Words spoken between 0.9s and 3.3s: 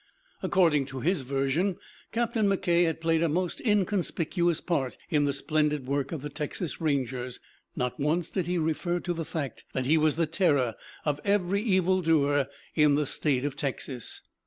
his version Captain McKay had played a